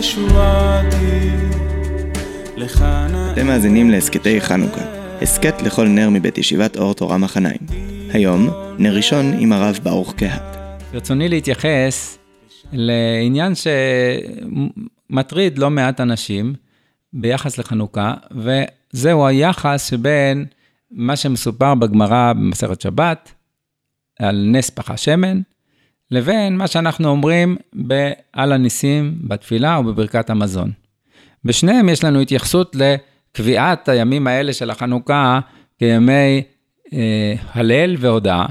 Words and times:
ישועתי, 0.00 1.30
לך 2.56 2.82
נא... 2.82 3.32
אתם 3.32 3.46
מאזינים 3.46 3.90
להסכתי 3.90 4.40
חנוכה, 4.40 4.80
הסכת 5.22 5.62
לכל 5.62 5.88
נר 5.88 6.08
מבית 6.10 6.38
ישיבת 6.38 6.76
אור 6.76 6.94
תורה 6.94 7.18
מחניים. 7.18 7.60
היום, 8.12 8.48
נר 8.78 8.94
ראשון 8.94 9.32
עם 9.38 9.52
הרב 9.52 9.78
ברוך 9.82 10.14
קהת. 10.14 10.56
ברצוני 10.92 11.28
להתייחס 11.28 12.18
לעניין 12.72 13.52
שמטריד 15.10 15.58
לא 15.58 15.70
מעט 15.70 16.00
אנשים 16.00 16.54
ביחס 17.12 17.58
לחנוכה, 17.58 18.14
וזהו 18.30 19.26
היחס 19.26 19.90
שבין 19.90 20.46
מה 20.90 21.16
שמסופר 21.16 21.74
בגמרא 21.74 22.32
במסכת 22.32 22.80
שבת, 22.80 23.32
על 24.18 24.48
נס 24.52 24.70
פח 24.70 24.90
השמן, 24.90 25.40
לבין 26.10 26.56
מה 26.56 26.66
שאנחנו 26.66 27.08
אומרים 27.08 27.56
על 28.32 28.52
הניסים 28.52 29.18
בתפילה 29.20 29.78
ובברכת 29.78 30.30
המזון. 30.30 30.70
בשניהם 31.44 31.88
יש 31.88 32.04
לנו 32.04 32.20
התייחסות 32.20 32.76
לקביעת 32.76 33.88
הימים 33.88 34.26
האלה 34.26 34.52
של 34.52 34.70
החנוכה 34.70 35.40
כימי 35.78 36.42
אה, 36.92 37.34
הלל 37.52 37.96
והודאה, 37.98 38.46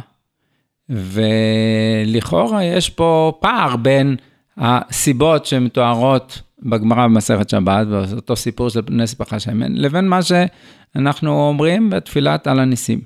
ולכאורה 0.89 2.63
יש 2.63 2.89
פה 2.89 3.37
פער 3.39 3.75
בין 3.75 4.15
הסיבות 4.57 5.45
שמתוארות 5.45 6.41
בגמרא 6.61 7.03
במסכת 7.03 7.49
שבת, 7.49 7.87
באותו 7.87 8.35
סיפור 8.35 8.69
של 8.69 8.81
נס 8.89 9.13
פח 9.13 9.33
השמן, 9.33 9.75
לבין 9.75 10.07
מה 10.07 10.19
שאנחנו 10.21 11.47
אומרים 11.47 11.89
בתפילת 11.89 12.47
על 12.47 12.59
הניסים. 12.59 13.01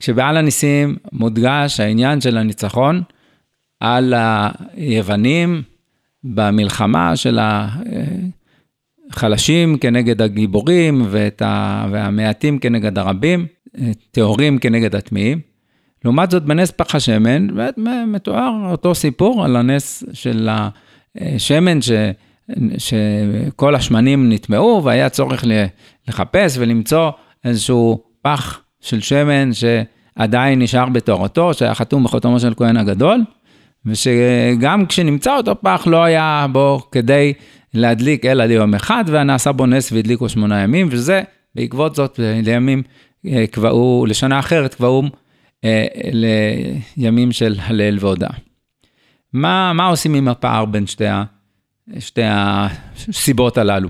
כשבעל 0.00 0.36
הניסים 0.36 0.96
מודגש 1.12 1.80
העניין 1.80 2.20
של 2.20 2.36
הניצחון 2.36 3.02
על 3.84 4.14
היוונים 4.76 5.62
במלחמה 6.24 7.16
של 7.16 7.38
החלשים 9.10 9.78
כנגד 9.78 10.22
הגיבורים 10.22 11.06
ה... 11.42 11.86
והמעטים 11.90 12.58
כנגד 12.58 12.98
הרבים, 12.98 13.46
טהורים 14.10 14.58
כנגד 14.58 14.94
הטמאים. 14.94 15.40
לעומת 16.04 16.30
זאת, 16.30 16.44
בנס 16.44 16.70
פח 16.70 16.94
השמן, 16.94 17.46
מתואר 18.06 18.52
אותו 18.70 18.94
סיפור 18.94 19.44
על 19.44 19.56
הנס 19.56 20.04
של 20.12 20.48
השמן, 21.18 21.82
ש... 21.82 21.90
שכל 22.78 23.74
השמנים 23.74 24.32
נטמעו 24.32 24.84
והיה 24.84 25.08
צורך 25.08 25.44
לחפש 26.08 26.58
ולמצוא 26.58 27.10
איזשהו 27.44 28.02
פח 28.22 28.60
של 28.80 29.00
שמן 29.00 29.50
שעדיין 29.52 30.62
נשאר 30.62 30.88
בתורתו, 30.88 31.54
שהיה 31.54 31.74
חתום 31.74 32.04
בחותמו 32.04 32.40
של 32.40 32.54
כהן 32.54 32.76
הגדול, 32.76 33.24
ושגם 33.86 34.86
כשנמצא 34.86 35.36
אותו 35.36 35.60
פח 35.60 35.86
לא 35.86 36.04
היה 36.04 36.46
בו 36.52 36.80
כדי 36.92 37.32
להדליק 37.74 38.24
אלא 38.26 38.44
ליום 38.44 38.74
אחד, 38.74 39.04
ונעשה 39.06 39.52
בו 39.52 39.66
נס 39.66 39.92
והדליקו 39.92 40.28
שמונה 40.28 40.62
ימים, 40.62 40.88
וזה 40.90 41.22
בעקבות 41.54 41.94
זאת 41.94 42.20
לימים 42.42 42.82
אה, 43.26 43.44
קבעו, 43.50 44.06
לשנה 44.08 44.38
אחרת 44.38 44.74
קבעו 44.74 45.02
אה, 45.64 45.86
לימים 46.96 47.32
של 47.32 47.56
הלל 47.62 47.96
והודאה. 48.00 48.30
מה, 49.32 49.72
מה 49.72 49.86
עושים 49.86 50.14
עם 50.14 50.28
הפער 50.28 50.64
בין 50.64 50.86
שתי, 50.86 51.06
ה, 51.06 51.24
שתי 51.98 52.22
הסיבות 52.24 53.58
הללו? 53.58 53.88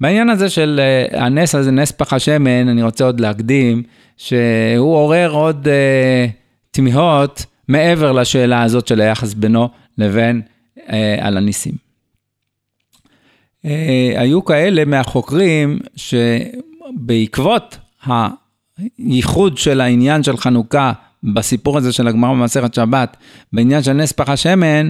בעניין 0.00 0.30
הזה 0.30 0.50
של 0.50 0.80
אה, 0.82 1.24
הנס 1.24 1.54
הזה, 1.54 1.70
נס 1.70 1.92
פח 1.92 2.12
השמן, 2.12 2.68
אני 2.68 2.82
רוצה 2.82 3.04
עוד 3.04 3.20
להקדים, 3.20 3.82
שהוא 4.16 4.94
עורר 4.94 5.30
עוד 5.30 5.68
אה, 5.68 6.26
תמיהות 6.70 7.46
מעבר 7.68 8.12
לשאלה 8.12 8.62
הזאת 8.62 8.86
של 8.86 9.00
היחס 9.00 9.34
בינו 9.34 9.68
לבין 9.98 10.42
אה, 10.92 11.16
על 11.20 11.36
הניסים. 11.36 11.74
אה, 13.64 14.12
היו 14.16 14.44
כאלה 14.44 14.84
מהחוקרים 14.84 15.78
שבעקבות 15.96 17.78
הייחוד 18.98 19.58
של 19.58 19.80
העניין 19.80 20.22
של 20.22 20.36
חנוכה 20.36 20.92
בסיפור 21.22 21.78
הזה 21.78 21.92
של 21.92 22.08
הגמרא 22.08 22.30
במסכת 22.30 22.74
שבת, 22.74 23.16
בעניין 23.52 23.82
של 23.82 23.92
נס 23.92 24.12
פח 24.12 24.28
השמן, 24.28 24.88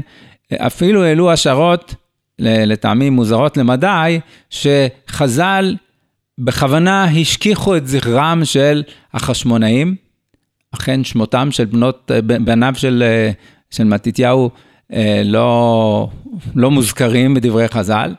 אפילו 0.55 1.05
העלו 1.05 1.33
השערות, 1.33 1.95
לטעמים 2.39 3.13
מוזרות 3.13 3.57
למדי, 3.57 4.21
שחז"ל 4.51 5.77
בכוונה 6.39 7.05
השכיחו 7.05 7.77
את 7.77 7.87
זכרם 7.87 8.41
של 8.45 8.83
החשמונאים, 9.15 9.97
אכן 10.79 11.05
שמותם 11.05 11.49
של 11.51 11.65
בנות, 11.65 12.11
בניו 12.25 12.73
של, 12.77 13.05
של 13.71 13.85
מתתיהו 13.85 14.51
לא, 15.25 16.09
לא 16.55 16.71
מוזכרים 16.71 17.35
בדברי 17.35 17.69
חז"ל, 17.69 18.15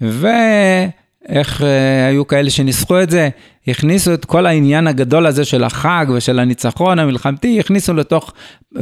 ואיך 0.00 1.62
היו 2.08 2.26
כאלה 2.26 2.50
שניסחו 2.50 3.02
את 3.02 3.10
זה, 3.10 3.28
הכניסו 3.68 4.14
את 4.14 4.24
כל 4.24 4.46
העניין 4.46 4.86
הגדול 4.86 5.26
הזה 5.26 5.44
של 5.44 5.64
החג 5.64 6.06
ושל 6.14 6.38
הניצחון 6.38 6.98
המלחמתי, 6.98 7.60
הכניסו 7.60 7.94
לתוך, 7.94 8.32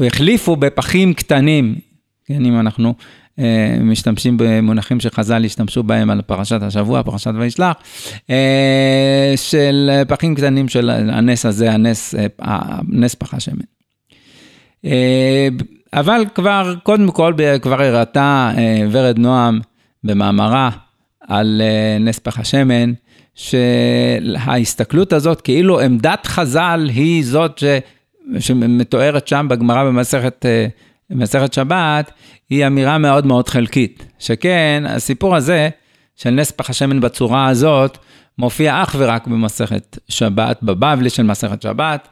החליפו 0.06 0.56
בפחים 0.56 1.14
קטנים, 1.14 1.74
כן, 2.26 2.44
אם 2.44 2.60
אנחנו 2.60 2.88
אה, 2.88 2.94
משתמשים 3.80 4.36
במונחים 4.36 5.00
שחז"ל 5.00 5.44
השתמשו 5.44 5.82
בהם 5.82 6.10
על 6.10 6.22
פרשת 6.22 6.62
השבוע, 6.62 7.02
פרשת 7.02 7.30
וישלח, 7.38 7.76
אה, 8.30 9.32
של 9.36 9.90
פחים 10.08 10.34
קטנים 10.34 10.68
של 10.68 10.90
הנס 10.90 11.46
הזה, 11.46 11.72
הנס, 11.72 12.14
הנס 12.38 13.14
פח 13.14 13.34
השמן. 13.34 13.64
אה, 14.84 15.48
אבל 15.92 16.24
כבר, 16.34 16.74
קודם 16.82 17.10
כל, 17.10 17.34
כבר 17.62 17.82
הראתה 17.82 18.50
ורד 18.90 19.18
נועם 19.18 19.60
במאמרה 20.04 20.70
על 21.28 21.62
נס 22.00 22.18
פח 22.18 22.38
השמן, 22.38 22.92
שההסתכלות 23.34 25.12
הזאת, 25.12 25.40
כאילו 25.40 25.80
עמדת 25.80 26.26
חז"ל 26.26 26.90
היא 26.94 27.24
זאת 27.24 27.58
ש... 27.58 27.64
שמתוארת 28.38 29.28
שם 29.28 29.46
בגמרא 29.50 29.84
במסכת 29.84 30.46
במסכת 31.10 31.52
שבת, 31.52 32.10
היא 32.50 32.66
אמירה 32.66 32.98
מאוד 32.98 33.26
מאוד 33.26 33.48
חלקית. 33.48 34.06
שכן, 34.18 34.84
הסיפור 34.86 35.36
הזה 35.36 35.68
של 36.16 36.30
נס 36.30 36.50
פח 36.50 36.70
השמן 36.70 37.00
בצורה 37.00 37.46
הזאת, 37.48 37.98
מופיע 38.38 38.82
אך 38.82 38.96
ורק 38.98 39.26
במסכת 39.26 39.98
שבת, 40.08 40.62
בבבלי 40.62 41.10
של 41.10 41.22
מסכת 41.22 41.62
שבת, 41.62 42.08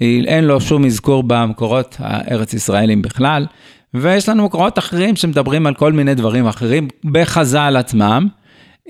אין 0.00 0.44
לו 0.44 0.60
שום 0.60 0.84
אזכור 0.84 1.22
במקורות 1.26 1.96
הארץ 1.98 2.54
ישראלים 2.54 3.02
בכלל, 3.02 3.46
ויש 3.94 4.28
לנו 4.28 4.44
מקורות 4.44 4.78
אחרים 4.78 5.16
שמדברים 5.16 5.66
על 5.66 5.74
כל 5.74 5.92
מיני 5.92 6.14
דברים 6.14 6.46
אחרים 6.46 6.88
בחז"ל 7.04 7.76
עצמם. 7.76 8.28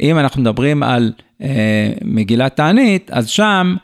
אם 0.01 0.19
אנחנו 0.19 0.43
מדברים 0.43 0.83
על 0.83 1.13
אה, 1.43 1.93
מגילת 2.05 2.57
תענית, 2.57 3.11
אז 3.11 3.29
שם 3.29 3.77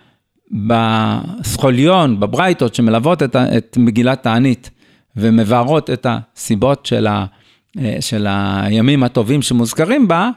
בסחוליון, 0.68 2.20
בברייתות 2.20 2.74
שמלוות 2.74 3.22
את, 3.22 3.36
את 3.36 3.76
מגילת 3.80 4.22
תענית, 4.22 4.70
ומבארות 5.16 5.90
את 5.90 6.06
הסיבות 6.10 6.86
של, 6.86 7.06
ה, 7.06 7.24
אה, 7.78 7.96
של 8.00 8.26
הימים 8.28 9.02
הטובים 9.02 9.42
שמוזכרים 9.42 10.08
בה, 10.08 10.30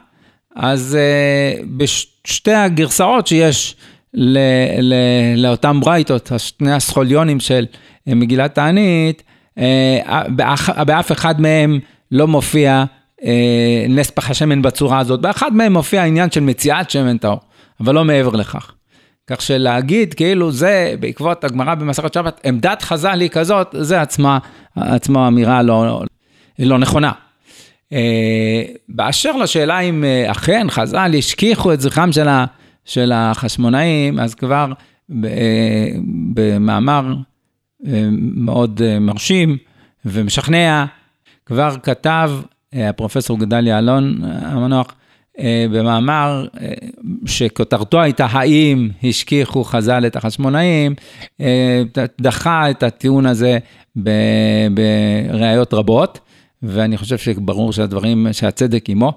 אז 0.56 0.96
אה, 1.00 1.62
בשתי 1.76 2.52
הגרסאות 2.52 3.26
שיש 3.26 3.76
ל, 4.14 4.38
ל, 4.80 4.94
לאותם 5.36 5.80
ברייתות, 5.80 6.32
שני 6.38 6.72
הסחוליונים 6.72 7.40
של 7.40 7.66
אה, 8.08 8.14
מגילת 8.14 8.54
תענית, 8.54 9.22
באח, 10.28 10.70
באף 10.70 11.12
אחד 11.12 11.40
מהם 11.40 11.78
לא 12.12 12.26
מופיע 12.26 12.84
נס 13.88 14.10
פח 14.10 14.30
השמן 14.30 14.62
בצורה 14.62 14.98
הזאת, 14.98 15.20
באחד 15.20 15.54
מהם 15.54 15.72
מופיע 15.72 16.02
העניין 16.02 16.30
של 16.30 16.40
מציאת 16.40 16.90
שמן 16.90 17.18
טהור, 17.18 17.40
אבל 17.80 17.94
לא 17.94 18.04
מעבר 18.04 18.36
לכך. 18.36 18.72
כך 19.28 19.42
שלהגיד 19.42 20.14
כאילו 20.14 20.52
זה 20.52 20.94
בעקבות 21.00 21.44
הגמרא 21.44 21.74
במסכת 21.74 22.14
שבת, 22.14 22.40
עמדת 22.44 22.82
חז"ל 22.82 23.20
היא 23.20 23.28
כזאת, 23.30 23.74
זה 23.78 24.00
עצמה, 24.00 24.38
עצמה 24.76 25.28
אמירה 25.28 25.62
לא, 25.62 26.02
לא 26.58 26.78
נכונה. 26.78 27.12
אה, 27.92 28.62
באשר 28.88 29.36
לשאלה 29.36 29.80
אם 29.80 30.04
אה, 30.04 30.30
אכן 30.30 30.66
חז"ל 30.70 31.14
השכיחו 31.18 31.72
את 31.72 31.80
זכרם 31.80 32.12
של, 32.12 32.28
ה, 32.28 32.44
של 32.84 33.12
החשמונאים, 33.14 34.20
אז 34.20 34.34
כבר 34.34 34.72
אה, 35.24 35.88
במאמר 36.34 37.14
מאוד 38.20 38.80
מרשים 39.00 39.56
ומשכנע, 40.04 40.84
כבר 41.46 41.76
כתב 41.82 42.30
הפרופסור 42.72 43.38
גדליה 43.38 43.78
אלון 43.78 44.20
המנוח, 44.24 44.94
במאמר 45.72 46.46
אה, 46.60 46.72
שכותרתו 47.26 48.00
הייתה 48.00 48.26
האם 48.30 48.88
השכיחו 49.04 49.64
חז"ל 49.64 50.06
את 50.06 50.16
החשמונאים, 50.16 50.94
אה, 51.40 51.82
דחה 52.20 52.70
את 52.70 52.82
הטיעון 52.82 53.26
הזה 53.26 53.58
בראיות 54.74 55.74
רבות, 55.74 56.20
ואני 56.62 56.96
חושב 56.96 57.18
שברור 57.18 57.72
שהדברים, 57.72 58.26
שהצדק 58.32 58.84
עמו. 58.90 59.12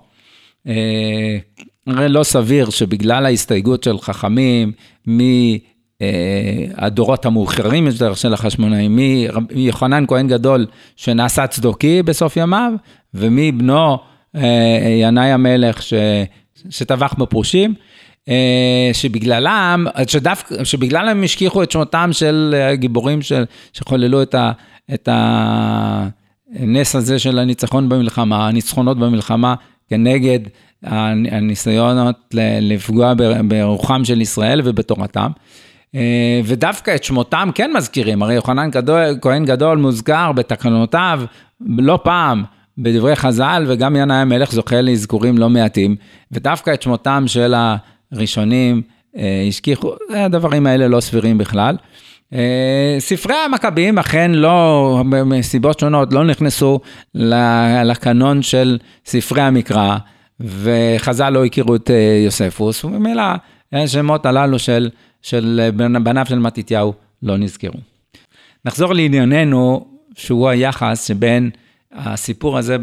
הרי 1.88 2.10
לא 2.10 2.24
סביר 2.24 2.70
שבגלל 2.70 3.26
ההסתייגות 3.26 3.84
של 3.84 4.00
חכמים 4.00 4.72
מהדורות 6.02 7.26
המאוחרים 7.26 7.88
יותר 7.88 8.14
של 8.14 8.34
החשמונאים, 8.34 9.00
מיוחנן 9.52 10.06
כהן 10.08 10.28
גדול 10.28 10.66
שנעשה 10.96 11.48
צדוקי 11.48 12.04
בסוף 12.04 12.38
ימיו, 12.38 12.74
ומבנו 13.14 13.98
ינאי 15.02 15.32
המלך 15.32 15.82
ש, 15.82 15.94
שטבח 16.70 17.14
בפרושים, 17.14 17.74
שבגללם, 18.94 19.88
שדווקא, 20.08 20.64
שבגללם 20.64 21.08
הם 21.08 21.24
השכיחו 21.24 21.64
את 21.64 21.72
שמותם 21.72 22.10
של 22.12 22.56
הגיבורים 22.72 23.22
של, 23.22 23.44
שחוללו 23.74 24.22
את, 24.22 24.36
ה, 24.36 24.52
את 24.94 25.10
הנס 25.12 26.96
הזה 26.96 27.20
של 27.20 27.40
הניצחון 27.40 27.90
במלחמה, 27.90 28.48
הניצחונות 28.48 28.98
במלחמה 29.00 29.56
כנגד 29.90 30.40
הניסיונות 30.84 32.36
לפגוע 32.62 33.14
ברוחם 33.48 34.06
של 34.06 34.22
ישראל 34.22 34.62
ובתורתם. 34.64 35.32
אה, 35.96 36.42
ודווקא 36.46 36.96
את 36.96 37.04
שמותם 37.04 37.50
כן 37.56 37.72
מזכירים, 37.76 38.24
הרי 38.24 38.34
יוחנן 38.34 38.70
כהן 39.22 39.46
גדול 39.46 39.78
מוזכר 39.78 40.32
בתקנותיו 40.32 41.22
לא 41.62 42.00
פעם 42.04 42.44
בדברי 42.82 43.16
חז"ל, 43.16 43.66
וגם 43.68 43.96
ינאי 43.96 44.18
המלך 44.18 44.52
זוכה 44.52 44.82
לאזכורים 44.82 45.38
לא 45.38 45.50
מעטים, 45.50 45.96
ודווקא 46.32 46.74
את 46.74 46.82
שמותם 46.82 47.24
של 47.28 47.54
הראשונים 48.14 48.82
אה, 49.18 49.46
השכיחו, 49.48 49.94
הדברים 50.10 50.68
האלה 50.68 50.88
לא 50.88 51.00
סבירים 51.00 51.38
בכלל. 51.38 51.76
אה, 52.34 52.96
ספרי 53.00 53.36
המכבים 53.36 54.00
אכן 54.00 54.32
לא, 54.32 55.04
מסיבות 55.26 55.80
שונות, 55.80 56.14
לא 56.14 56.24
נכנסו 56.24 56.80
לקנון 57.84 58.42
של 58.42 58.78
ספרי 59.06 59.42
המקרא, 59.42 59.98
וחז"ל 60.40 61.30
לא 61.30 61.46
הכירו 61.46 61.76
את 61.76 61.92
יוספוס, 62.26 62.86
וממילא 62.86 63.24
השמות 63.74 64.26
הללו 64.26 64.60
של 64.60 64.90
של 65.22 65.70
בניו 66.04 66.26
של 66.30 66.40
מתתיהו 66.40 66.94
לא 67.24 67.38
נזכרו. 67.38 67.80
נחזור 68.66 68.94
לענייננו, 68.94 69.86
שהוא 70.16 70.50
היחס 70.50 71.08
שבין 71.08 71.50
הסיפור 71.94 72.58
הזה 72.58 72.78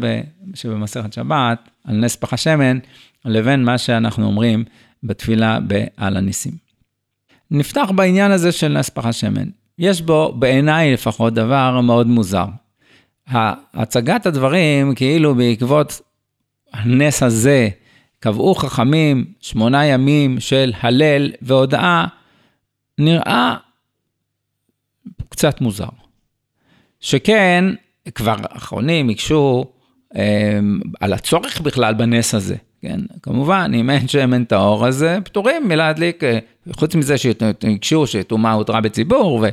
שבמסכת 0.53 1.13
שבת, 1.13 1.69
על 1.83 1.95
נס 1.95 2.15
פח 2.15 2.33
השמן, 2.33 2.79
לבין 3.25 3.63
מה 3.63 3.77
שאנחנו 3.77 4.25
אומרים 4.25 4.63
בתפילה 5.03 5.59
בעל 5.59 6.17
הניסים. 6.17 6.53
נפתח 7.51 7.91
בעניין 7.95 8.31
הזה 8.31 8.51
של 8.51 8.67
נס 8.67 8.89
פח 8.89 9.05
השמן. 9.05 9.49
יש 9.77 10.01
בו, 10.01 10.33
בעיניי 10.39 10.93
לפחות, 10.93 11.33
דבר 11.33 11.81
מאוד 11.81 12.07
מוזר. 12.07 12.45
הצגת 13.73 14.25
הדברים, 14.25 14.95
כאילו 14.95 15.35
בעקבות 15.35 16.01
הנס 16.73 17.23
הזה, 17.23 17.69
קבעו 18.19 18.55
חכמים 18.55 19.25
שמונה 19.41 19.85
ימים 19.85 20.39
של 20.39 20.73
הלל 20.81 21.31
והודאה 21.41 22.05
נראה 22.97 23.55
קצת 25.29 25.61
מוזר. 25.61 25.89
שכן, 26.99 27.65
כבר 28.15 28.35
האחרונים 28.43 29.09
הקשו 29.09 29.65
אה, 30.15 30.59
על 30.99 31.13
הצורך 31.13 31.61
בכלל 31.61 31.93
בנס 31.93 32.35
הזה. 32.35 32.55
כן, 32.81 32.99
כמובן, 33.23 33.71
אם 33.75 33.89
אין 33.89 34.07
שמן 34.07 34.43
טהור, 34.43 34.87
אז 34.87 35.03
אה, 35.03 35.21
פטורים 35.21 35.67
מלהדליק, 35.67 36.23
אה, 36.23 36.39
חוץ 36.71 36.95
מזה 36.95 37.17
שהקשו 37.17 38.07
שטומאה 38.07 38.51
הותרה 38.51 38.81
בציבור, 38.81 39.45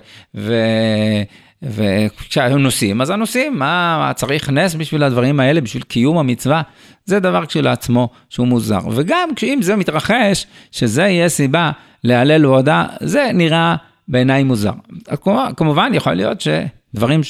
וכשהיו 1.63 2.59
נוסעים, 2.59 3.01
אז 3.01 3.11
הנוסעים, 3.11 3.59
מה, 3.59 4.13
צריך 4.17 4.51
נס 4.51 4.75
בשביל 4.75 5.03
הדברים 5.03 5.41
האלה, 5.41 5.61
בשביל 5.61 5.83
קיום 5.83 6.19
המצווה? 6.19 6.63
זה 7.05 7.21
דבר 7.21 7.47
כשלעצמו 7.47 8.09
שהוא 8.29 8.47
מוזר. 8.47 8.81
וגם 8.93 9.29
אם 9.43 9.63
זה 9.63 9.77
מתרחש, 9.77 10.47
שזה 10.73 11.03
יהיה 11.03 11.29
סיבה 11.29 11.71
להלל 12.05 12.47
והודאה, 12.47 12.87
זה 13.01 13.31
נראה 13.35 13.77
בעיניי 14.09 14.45
מוזר. 14.45 14.73
כמובן, 15.57 15.91
יכול 15.95 16.15
להיות 16.15 16.41
שדברים 16.41 17.21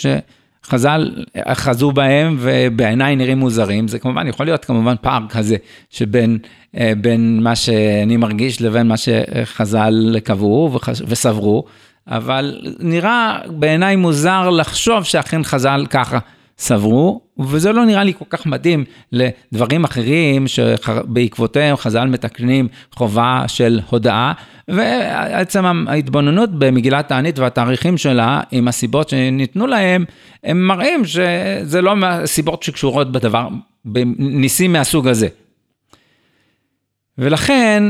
שחז"ל 0.66 1.24
חזו 1.52 1.92
בהם 1.92 2.36
ובעיניי 2.38 3.16
נראים 3.16 3.38
מוזרים, 3.38 3.88
זה 3.88 3.98
כמובן 3.98 4.26
יכול 4.26 4.46
להיות 4.46 4.64
כמובן 4.64 4.94
פער 5.00 5.22
כזה 5.28 5.56
שבין 5.90 6.38
אה, 6.76 6.92
בין 7.00 7.42
מה 7.42 7.56
שאני 7.56 8.16
מרגיש 8.16 8.62
לבין 8.62 8.86
מה 8.86 8.94
שחז"ל 8.96 10.16
קבעו 10.24 10.78
וסברו, 11.06 11.64
אבל 12.08 12.60
נראה 12.78 13.38
בעיניי 13.46 13.96
מוזר 13.96 14.50
לחשוב 14.50 15.04
שאכן 15.04 15.44
חז"ל 15.44 15.86
ככה 15.90 16.18
סברו, 16.58 17.20
וזה 17.38 17.72
לא 17.72 17.84
נראה 17.84 18.04
לי 18.04 18.12
כל 18.18 18.24
כך 18.28 18.46
מתאים 18.46 18.84
לדברים 19.12 19.84
אחרים 19.84 20.48
שבעקבותיהם 20.48 21.76
חז"ל 21.76 22.04
מתקנים 22.04 22.68
חובה 22.92 23.44
של 23.46 23.80
הודאה, 23.90 24.32
ועצם 24.68 25.88
ההתבוננות 25.88 26.50
במגילת 26.58 27.08
תענית 27.08 27.38
והתאריכים 27.38 27.98
שלה, 27.98 28.40
עם 28.50 28.68
הסיבות 28.68 29.08
שניתנו 29.08 29.66
להם, 29.66 30.04
הם 30.44 30.66
מראים 30.66 31.04
שזה 31.04 31.82
לא 31.82 31.94
סיבות 32.24 32.62
שקשורות 32.62 33.12
בדבר, 33.12 33.48
בניסים 33.84 34.72
מהסוג 34.72 35.08
הזה. 35.08 35.28
ולכן 37.18 37.82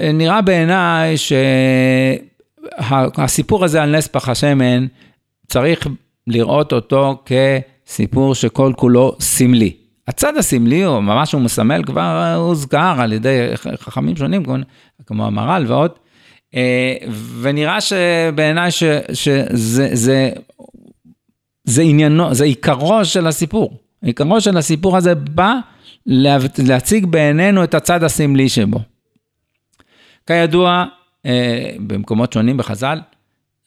נראה 0.00 0.40
בעיניי 0.40 1.14
שהסיפור 2.80 3.64
הזה 3.64 3.82
על 3.82 3.96
נס 3.96 4.06
פח 4.06 4.28
השמן, 4.28 4.86
צריך 5.48 5.86
לראות 6.26 6.72
אותו 6.72 7.22
כ... 7.26 7.32
סיפור 7.86 8.34
שכל 8.34 8.72
כולו 8.76 9.16
סמלי. 9.20 9.76
הצד 10.08 10.36
הסמלי, 10.36 10.86
או 10.86 11.02
ממש 11.02 11.32
הוא 11.32 11.42
מסמל, 11.42 11.84
כבר 11.84 12.34
הוזכר 12.36 12.94
על 12.98 13.12
ידי 13.12 13.50
חכמים 13.56 14.16
שונים, 14.16 14.42
כמו 15.06 15.26
המהר"ל 15.26 15.64
ועוד, 15.68 15.90
אה, 16.54 16.96
ונראה 17.40 17.80
שבעיניי 17.80 18.70
שזה 18.70 19.88
זה, 19.92 20.30
זה 21.64 21.82
עניינו, 21.82 22.34
זה 22.34 22.44
עיקרו 22.44 23.04
של 23.04 23.26
הסיפור. 23.26 23.78
עיקרו 24.02 24.40
של 24.40 24.56
הסיפור 24.56 24.96
הזה 24.96 25.14
בא 25.14 25.54
להציג 26.58 27.06
בעינינו 27.06 27.64
את 27.64 27.74
הצד 27.74 28.04
הסמלי 28.04 28.48
שבו. 28.48 28.78
כידוע, 30.26 30.84
אה, 31.26 31.70
במקומות 31.86 32.32
שונים 32.32 32.56
בחז"ל, 32.56 33.00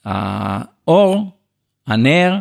האור, 0.06 1.32
הנר, 1.88 2.40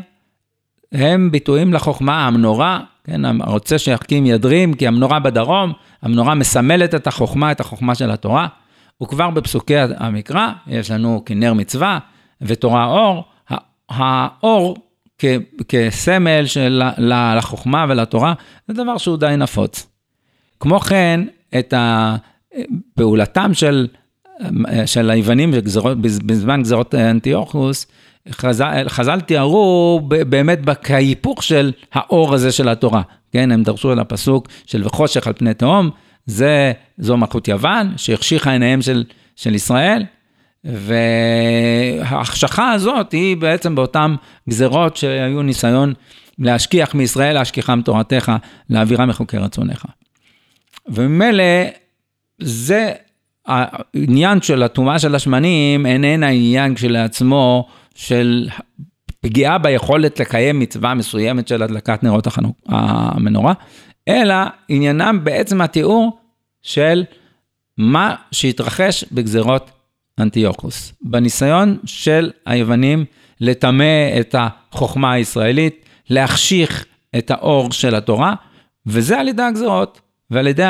הם 0.95 1.31
ביטויים 1.31 1.73
לחוכמה, 1.73 2.27
המנורה, 2.27 2.81
כן, 3.05 3.25
הרוצה 3.25 3.79
שיחכים 3.79 4.27
ידרים, 4.27 4.75
כי 4.75 4.87
המנורה 4.87 5.19
בדרום, 5.19 5.73
המנורה 6.03 6.35
מסמלת 6.35 6.95
את 6.95 7.07
החוכמה, 7.07 7.53
את 7.53 7.61
החוכמה 7.61 7.95
של 7.95 8.11
התורה. 8.11 8.47
וכבר 9.03 9.31
בפסוקי 9.31 9.75
המקרא, 9.97 10.49
יש 10.67 10.91
לנו 10.91 11.23
כנר 11.27 11.55
מצווה 11.55 11.99
ותורה 12.41 12.85
אור, 12.85 13.25
האור 13.89 14.77
כ, 15.19 15.25
כסמל 15.69 16.47
של, 16.47 16.83
לחוכמה 17.37 17.87
ולתורה, 17.89 18.35
זה 18.69 18.75
דבר 18.75 18.99
שהוא 18.99 19.17
די 19.17 19.35
נפוץ. 19.39 19.87
כמו 20.61 20.81
כן, 20.81 21.21
את 21.59 21.75
פעולתם 22.95 23.55
של, 23.55 23.87
של 24.87 25.11
היוונים 25.11 25.51
בזמן 26.27 26.63
גזרות 26.63 26.95
אנטיוכוס, 26.95 27.87
חז"ל, 28.31 28.89
חז"ל 28.89 29.21
תיארו 29.21 30.01
באמת 30.09 30.59
כהיפוך 30.83 31.43
של 31.43 31.73
האור 31.93 32.35
הזה 32.35 32.53
של 32.53 32.69
התורה, 32.69 33.03
כן, 33.33 33.53
הם 33.53 33.63
דרשו 33.63 33.91
על 33.91 33.99
הפסוק 33.99 34.49
של 34.67 34.87
וחושך 34.87 35.27
על 35.27 35.33
פני 35.33 35.55
תהום, 35.55 35.91
זה, 36.27 36.73
זו 36.99 37.17
מלכות 37.17 37.49
יוון, 37.49 37.93
שהחשיכה 37.97 38.53
עיניהם 38.53 38.83
של, 38.83 39.05
של 39.37 39.55
ישראל, 39.55 40.05
וההחשכה 40.65 42.73
הזאת 42.73 43.13
היא 43.13 43.37
בעצם 43.37 43.75
באותן 43.75 44.15
גזרות 44.49 44.97
שהיו 44.97 45.43
ניסיון 45.43 45.93
להשכיח 46.39 46.95
מישראל, 46.95 47.35
להשכיחם 47.35 47.81
תורתך, 47.85 48.33
להעבירה 48.71 49.07
מחוקי 49.07 49.39
רצונך. 49.39 49.85
וממילא, 50.89 51.45
זה 52.39 52.93
העניין 53.47 54.43
של 54.43 54.63
הטומאה 54.63 54.99
של 54.99 55.15
השמנים 55.15 55.87
איננה 55.87 56.29
עניין 56.29 56.75
כשלעצמו 56.75 57.69
של 57.95 58.49
פגיעה 59.21 59.59
ביכולת 59.59 60.21
לקיים 60.21 60.59
מצווה 60.59 60.95
מסוימת 60.95 61.49
של 61.49 61.63
הדלקת 61.63 62.03
נרות 62.03 62.27
החנוק, 62.27 62.57
המנורה, 62.69 63.53
אלא 64.09 64.35
עניינם 64.69 65.21
בעצם 65.25 65.61
התיאור 65.61 66.19
של 66.63 67.05
מה 67.79 68.15
שהתרחש 68.33 69.05
בגזרות 69.13 69.71
אנטיוכוס. 70.21 70.93
בניסיון 71.03 71.79
של 71.85 72.31
היוונים 72.47 73.05
לטמא 73.41 74.21
את 74.21 74.35
החוכמה 74.39 75.13
הישראלית, 75.13 75.85
להחשיך 76.11 76.85
את 77.19 77.31
האור 77.31 77.73
של 77.73 77.95
התורה, 77.95 78.35
וזה 78.87 79.21
על 79.21 79.29
ידי 79.29 79.43
הגזרות, 79.43 80.01
ועל 80.31 80.47
ידי 80.47 80.67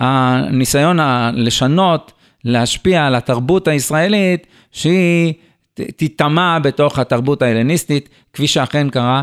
הניסיון 0.00 0.98
לשנות, 1.34 2.12
להשפיע 2.44 3.06
על 3.06 3.14
התרבות 3.14 3.68
הישראלית, 3.68 4.46
שהיא 4.72 5.34
תיטמע 5.74 6.58
בתוך 6.58 6.98
התרבות 6.98 7.42
ההלניסטית, 7.42 8.08
כפי 8.32 8.46
שאכן 8.46 8.90
קרה 8.90 9.22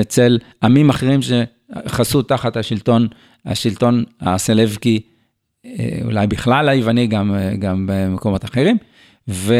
אצל 0.00 0.38
עמים 0.62 0.90
אחרים 0.90 1.20
שחסו 1.22 2.22
תחת 2.22 2.56
השלטון, 2.56 3.08
השלטון 3.46 4.04
הסלבקי, 4.20 5.00
אה, 5.66 5.98
אולי 6.04 6.26
בכלל 6.26 6.68
היווני, 6.68 7.06
גם, 7.06 7.36
גם 7.58 7.86
במקומות 7.88 8.44
אחרים. 8.44 8.76
ו, 9.28 9.54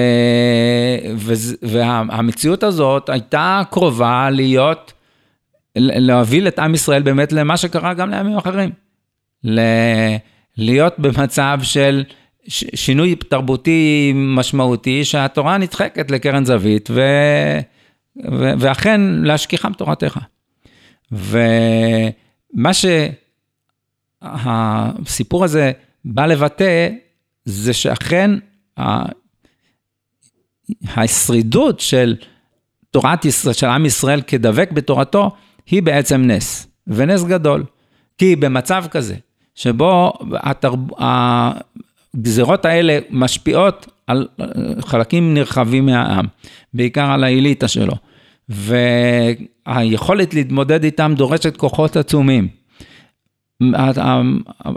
והמציאות 1.62 2.62
הזאת 2.62 3.08
הייתה 3.08 3.62
קרובה 3.70 4.30
להיות, 4.30 4.92
להוביל 5.76 6.48
את 6.48 6.58
עם 6.58 6.74
ישראל 6.74 7.02
באמת 7.02 7.32
למה 7.32 7.56
שקרה 7.56 7.94
גם 7.94 8.10
לעמים 8.10 8.36
אחרים. 8.36 8.70
ל- 9.44 9.60
להיות 10.56 10.94
במצב 10.98 11.58
של 11.62 12.04
ש- 12.48 12.64
שינוי 12.74 13.14
תרבותי 13.14 14.12
משמעותי, 14.14 15.04
שהתורה 15.04 15.58
נדחקת 15.58 16.10
לקרן 16.10 16.44
זווית, 16.44 16.90
ו... 16.90 17.00
ו- 18.32 18.52
ואכן 18.58 19.00
להשכיחם 19.00 19.72
תורתך. 19.72 20.18
ומה 21.12 22.70
שהסיפור 24.22 25.44
הזה 25.44 25.72
בא 26.04 26.26
לבטא, 26.26 26.88
זה 27.44 27.72
שאכן 27.72 28.30
השרידות 30.96 31.80
של 31.80 32.16
תורת 32.90 33.24
ישראל, 33.24 33.54
של 33.54 33.66
עם 33.66 33.86
ישראל 33.86 34.22
כדבק 34.26 34.72
בתורתו, 34.72 35.30
היא 35.66 35.82
בעצם 35.82 36.22
נס, 36.22 36.66
ונס 36.86 37.24
גדול. 37.24 37.64
כי 38.18 38.36
במצב 38.36 38.84
כזה, 38.90 39.16
שבו 39.54 40.12
התרב... 40.34 40.78
הגזרות 42.16 42.64
האלה 42.64 42.98
משפיעות 43.10 43.86
על 44.06 44.28
חלקים 44.80 45.34
נרחבים 45.34 45.86
מהעם, 45.86 46.26
בעיקר 46.74 47.10
על 47.10 47.24
האליטה 47.24 47.68
שלו, 47.68 47.94
והיכולת 48.48 50.34
להתמודד 50.34 50.84
איתם 50.84 51.14
דורשת 51.16 51.56
כוחות 51.56 51.96
עצומים. 51.96 52.48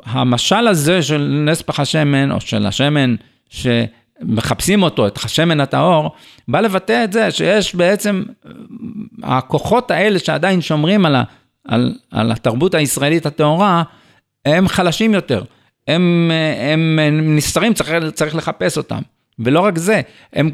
המשל 0.06 0.68
הזה 0.68 1.02
של 1.02 1.44
נס 1.46 1.62
פח 1.62 1.80
השמן, 1.80 2.32
או 2.32 2.42
של 2.42 2.66
השמן 2.66 3.16
שמחפשים 3.50 4.84
אותו, 4.84 5.08
את 5.08 5.18
השמן 5.18 5.60
הטהור, 5.60 6.12
בא 6.48 6.60
לבטא 6.60 7.04
את 7.04 7.14
זה 7.14 7.32
שיש 7.32 7.76
בעצם, 7.76 8.24
הכוחות 9.24 9.92
האלה 9.92 10.20
שעדיין 10.20 10.62
שומרים 10.62 11.06
על, 11.06 11.16
ה, 11.16 11.24
על, 11.68 11.96
על 12.12 12.32
התרבות 12.32 12.74
הישראלית 12.74 13.26
הטהורה, 13.26 13.84
הם 14.46 14.68
חלשים 14.68 15.14
יותר. 15.14 15.44
הם, 15.88 16.32
הם, 16.74 17.00
הם 17.02 17.36
נסתרים, 17.36 17.74
צריך, 17.74 17.90
צריך 18.14 18.36
לחפש 18.36 18.78
אותם. 18.78 19.02
ולא 19.40 19.60
רק 19.60 19.78
זה, 19.78 20.02
הם, 20.34 20.52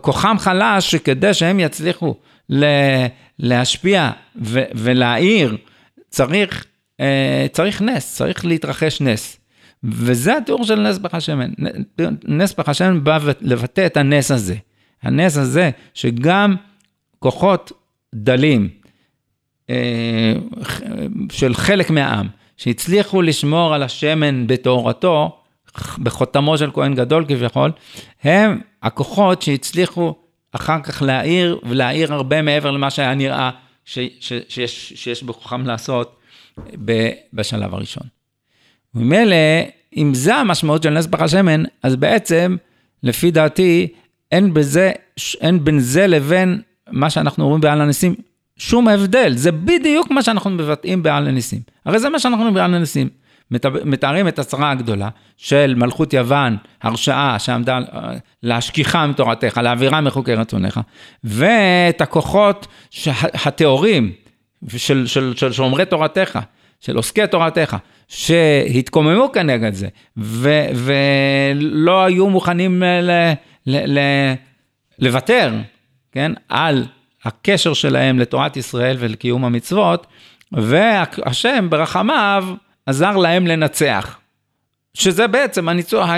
כוחם 0.00 0.36
חלש 0.38 0.90
שכדי 0.90 1.34
שהם 1.34 1.60
יצליחו 1.60 2.14
להשפיע 3.38 4.10
ולהעיר, 4.74 5.56
צריך 6.10 6.66
אה, 7.00 7.46
צריך 7.52 7.82
נס, 7.82 8.14
צריך 8.14 8.44
להתרחש 8.44 9.00
נס. 9.00 9.40
וזה 9.84 10.36
התיאור 10.36 10.64
של 10.64 10.80
נס 10.80 10.98
פח 10.98 11.14
השמן. 11.14 11.50
נס 12.24 12.52
פח 12.52 12.68
השמן 12.68 13.04
בא 13.04 13.18
לבטא 13.40 13.86
את 13.86 13.96
הנס 13.96 14.30
הזה. 14.30 14.56
הנס 15.02 15.36
הזה 15.36 15.70
שגם 15.94 16.56
כוחות 17.18 17.72
דלים 18.14 18.68
אה, 19.70 20.34
של 21.30 21.54
חלק 21.54 21.90
מהעם, 21.90 22.28
שהצליחו 22.56 23.22
לשמור 23.22 23.74
על 23.74 23.82
השמן 23.82 24.46
בתאורתו, 24.46 25.36
בחותמו 25.98 26.58
של 26.58 26.70
כהן 26.74 26.94
גדול 26.94 27.24
כביכול, 27.28 27.72
הם 28.22 28.60
הכוחות 28.82 29.42
שהצליחו 29.42 30.14
אחר 30.52 30.82
כך 30.82 31.02
להעיר, 31.02 31.60
ולהעיר 31.62 32.14
הרבה 32.14 32.42
מעבר 32.42 32.70
למה 32.70 32.90
שהיה 32.90 33.14
נראה 33.14 33.50
ש, 33.84 33.98
ש, 34.20 34.32
שיש, 34.48 34.92
שיש 34.96 35.22
בכוחם 35.22 35.66
לעשות. 35.66 36.16
בשלב 37.32 37.74
הראשון. 37.74 38.02
ממילא, 38.94 39.36
אם 39.96 40.14
זה 40.14 40.34
המשמעות 40.34 40.82
של 40.82 40.90
נס 40.90 41.06
פח 41.06 41.20
השמן, 41.20 41.62
אז 41.82 41.96
בעצם, 41.96 42.56
לפי 43.02 43.30
דעתי, 43.30 43.88
אין 44.32 44.54
בזה, 44.54 44.92
אין 45.40 45.64
בין 45.64 45.78
זה 45.78 46.06
לבין 46.06 46.60
מה 46.90 47.10
שאנחנו 47.10 47.46
רואים 47.46 47.60
בעל 47.60 47.80
הניסים 47.80 48.14
שום 48.58 48.88
הבדל. 48.88 49.32
זה 49.36 49.52
בדיוק 49.52 50.10
מה 50.10 50.22
שאנחנו 50.22 50.50
מבטאים 50.50 51.02
בעל 51.02 51.28
הניסים. 51.28 51.60
הרי 51.86 51.98
זה 51.98 52.08
מה 52.08 52.18
שאנחנו 52.18 52.40
רואים 52.40 52.54
בעל 52.54 52.74
הניסים. 52.74 53.08
מתארים 53.84 54.28
את 54.28 54.38
הצרה 54.38 54.70
הגדולה 54.70 55.08
של 55.36 55.74
מלכות 55.76 56.12
יוון, 56.12 56.56
הרשעה 56.82 57.38
שעמדה 57.38 57.78
להשכיחה 58.42 59.06
מתורתך, 59.06 59.60
להעבירה 59.62 60.00
מחוקי 60.00 60.34
רצונך, 60.34 60.80
ואת 61.24 62.00
הכוחות 62.00 62.66
הטהורים, 63.44 64.12
של, 64.76 65.06
של, 65.06 65.32
של 65.36 65.52
שומרי 65.52 65.84
תורתך, 65.84 66.38
של 66.80 66.96
עוסקי 66.96 67.26
תורתך, 67.26 67.76
שהתקוממו 68.08 69.32
כנגד 69.32 69.74
זה, 69.74 69.88
ו, 70.16 70.50
ולא 70.74 72.04
היו 72.04 72.30
מוכנים 72.30 72.82
ל, 72.82 73.10
ל, 73.66 73.98
ל, 73.98 74.00
לוותר, 74.98 75.54
כן, 76.12 76.32
על 76.48 76.86
הקשר 77.26 77.72
שלהם 77.72 78.18
לתורת 78.18 78.56
ישראל 78.56 78.96
ולקיום 79.00 79.44
המצוות, 79.44 80.06
והשם 80.52 81.66
ברחמיו 81.70 82.44
עזר 82.86 83.16
להם 83.16 83.46
לנצח. 83.46 84.18
שזה 84.94 85.26
בעצם 85.26 85.68
הניצוח, 85.68 86.08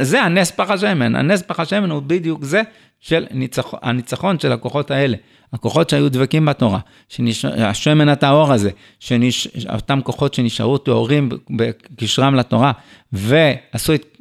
זה 0.00 0.22
הנס 0.22 0.50
פח 0.50 0.70
השמן, 0.70 1.16
הנס 1.16 1.42
פח 1.42 1.60
השמן 1.60 1.90
הוא 1.90 2.02
בדיוק 2.02 2.44
זה 2.44 2.62
של 3.00 3.26
ניצח, 3.30 3.74
הניצחון 3.82 4.38
של 4.38 4.52
הכוחות 4.52 4.90
האלה. 4.90 5.16
הכוחות 5.52 5.90
שהיו 5.90 6.08
דבקים 6.08 6.44
בתורה, 6.44 6.78
שנש... 7.08 7.44
השמן 7.44 8.08
הטהור 8.08 8.52
הזה, 8.52 8.70
שנש... 9.00 9.48
אותם 9.68 10.00
כוחות 10.02 10.34
שנשארו 10.34 10.78
טהורים 10.78 11.28
בקשרם 11.50 12.34
לתורה, 12.34 12.72
ועשו 13.12 13.94
את, 13.94 14.16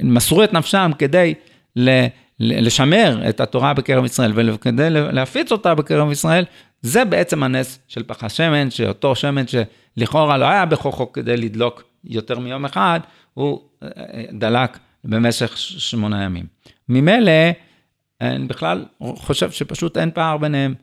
מסרו 0.00 0.44
את 0.44 0.52
נפשם 0.52 0.90
כדי 0.98 1.34
ל... 1.76 2.06
לשמר 2.40 3.28
את 3.28 3.40
התורה 3.40 3.74
בקרב 3.74 4.04
ישראל 4.04 4.32
וכדי 4.36 4.90
להפיץ 4.90 5.52
אותה 5.52 5.74
בקרב 5.74 6.10
ישראל, 6.10 6.44
זה 6.82 7.04
בעצם 7.04 7.42
הנס 7.42 7.78
של 7.88 8.02
פח 8.02 8.24
השמן, 8.24 8.70
שאותו 8.70 9.14
שמן 9.14 9.44
שלכאורה 9.46 10.38
לא 10.38 10.44
היה 10.44 10.66
בכוחו 10.66 11.12
כדי 11.12 11.36
לדלוק 11.36 11.82
יותר 12.04 12.38
מיום 12.38 12.64
אחד, 12.64 13.00
הוא 13.34 13.60
אה, 13.82 13.88
דלק 14.32 14.78
במשך 15.04 15.56
שמונה 15.58 16.24
ימים. 16.24 16.46
ממילא, 16.88 17.32
אני 18.20 18.46
בכלל 18.46 18.84
חושב 19.16 19.50
שפשוט 19.50 19.98
אין 19.98 20.10
פער 20.10 20.36
ביניהם. 20.36 20.74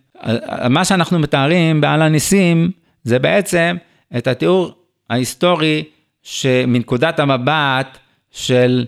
מה 0.69 0.85
שאנחנו 0.85 1.19
מתארים 1.19 1.81
בעל 1.81 2.01
הניסים, 2.01 2.71
זה 3.03 3.19
בעצם 3.19 3.75
את 4.17 4.27
התיאור 4.27 4.71
ההיסטורי 5.09 5.83
שמנקודת 6.23 7.19
המבט 7.19 7.97
של 8.31 8.85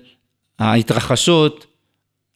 ההתרחשות 0.60 1.66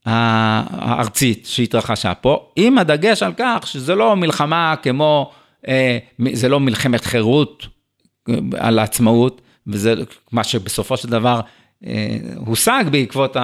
הארצית 0.08 1.46
שהתרחשה 1.46 2.14
פה, 2.14 2.50
עם 2.56 2.78
הדגש 2.78 3.24
על 3.24 3.34
כך 3.38 3.68
שזה 3.68 3.96
לא 3.96 4.16
מלחמה 4.16 4.76
כמו, 4.82 5.32
אה, 5.68 5.98
זה 6.34 6.50
לא 6.50 6.60
מלחמת 6.60 7.06
חירות 7.06 7.68
אה, 8.30 8.36
על 8.58 8.80
העצמאות, 8.80 9.42
וזה 9.68 9.94
מה 10.32 10.44
שבסופו 10.44 10.98
של 10.98 11.10
דבר 11.10 11.42
אה, 11.86 12.18
הושג 12.36 12.84
בעקבות 12.92 13.38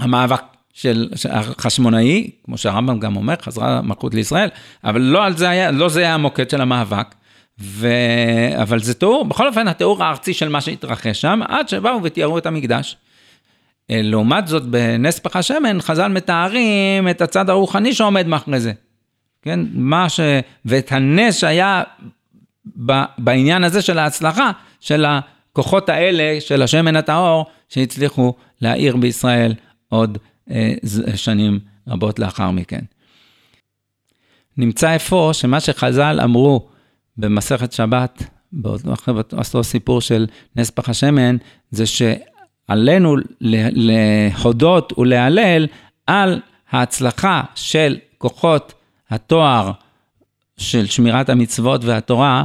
המאבק 0.00 0.42
של 0.74 1.08
החשמונאי, 1.30 2.30
כמו 2.44 2.58
שהרמב"ם 2.58 3.00
גם 3.00 3.16
אומר, 3.16 3.34
חזרה 3.42 3.82
מלכות 3.82 4.14
לישראל, 4.14 4.48
אבל 4.84 5.00
לא 5.00 5.30
זה 5.30 5.48
היה, 5.48 5.70
לא 5.70 5.88
זה 5.88 6.00
היה 6.00 6.14
המוקד 6.14 6.50
של 6.50 6.60
המאבק. 6.60 7.14
ו... 7.60 7.88
אבל 8.62 8.78
זה 8.78 8.94
תיאור, 8.94 9.24
בכל 9.24 9.48
אופן 9.48 9.68
התיאור 9.68 10.04
הארצי 10.04 10.34
של 10.34 10.48
מה 10.48 10.60
שהתרחש 10.60 11.20
שם, 11.20 11.40
עד 11.48 11.68
שבאו 11.68 12.02
ותיארו 12.02 12.38
את 12.38 12.46
המקדש. 12.46 12.96
אה, 13.90 14.00
לעומת 14.02 14.46
זאת, 14.46 14.66
בנס 14.66 15.18
פח 15.18 15.36
השמן, 15.36 15.80
חז"ל 15.80 16.08
מתארים 16.08 17.08
את 17.08 17.20
הצד 17.20 17.50
הרוחני 17.50 17.94
שעומד 17.94 18.26
מאחורי 18.26 18.60
זה. 18.60 18.72
כן, 19.42 19.60
מה 19.72 20.08
ש... 20.08 20.20
ואת 20.64 20.92
הנס 20.92 21.36
שהיה 21.36 21.82
ב... 22.86 22.92
בעניין 23.18 23.64
הזה 23.64 23.82
של 23.82 23.98
ההצלחה, 23.98 24.50
של 24.80 25.04
הכוחות 25.08 25.88
האלה, 25.88 26.40
של 26.40 26.62
השמן 26.62 26.96
הטהור, 26.96 27.46
שהצליחו 27.68 28.34
להאיר 28.60 28.96
בישראל 28.96 29.54
עוד 29.88 30.18
אה, 30.50 30.74
שנים 31.14 31.60
רבות 31.88 32.18
לאחר 32.18 32.50
מכן. 32.50 32.80
נמצא 34.56 34.96
אפוא 34.96 35.32
שמה 35.32 35.60
שחז"ל 35.60 36.20
אמרו 36.24 36.68
במסכת 37.16 37.72
שבת, 37.72 38.22
באותו 38.52 39.64
סיפור 39.64 40.00
של 40.00 40.26
נס 40.56 40.70
פח 40.70 40.88
השמן, 40.88 41.36
זה 41.70 41.84
שעלינו 42.68 43.16
להודות 43.40 44.92
ולהלל 44.98 45.66
על 46.06 46.40
ההצלחה 46.70 47.42
של 47.54 47.96
כוחות 48.18 48.74
התואר 49.10 49.70
של 50.56 50.86
שמירת 50.86 51.28
המצוות 51.28 51.84
והתורה, 51.84 52.44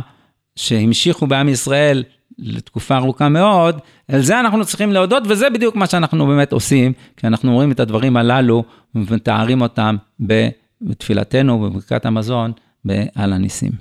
שהמשיכו 0.55 1.27
בעם 1.27 1.49
ישראל 1.49 2.03
לתקופה 2.37 2.95
ארוכה 2.97 3.29
מאוד, 3.29 3.79
על 4.07 4.21
זה 4.21 4.39
אנחנו 4.39 4.65
צריכים 4.65 4.91
להודות, 4.91 5.23
וזה 5.27 5.49
בדיוק 5.49 5.75
מה 5.75 5.87
שאנחנו 5.87 6.27
באמת 6.27 6.51
עושים, 6.51 6.93
כי 7.17 7.27
אנחנו 7.27 7.53
רואים 7.53 7.71
את 7.71 7.79
הדברים 7.79 8.17
הללו 8.17 8.63
ומתארים 8.95 9.61
אותם 9.61 9.95
בתפילתנו, 10.19 11.59
בברכת 11.59 12.05
המזון, 12.05 12.51
בעל 12.85 13.33
הניסים. 13.33 13.71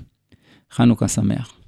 חנוכה 0.71 1.07
שמח. 1.07 1.58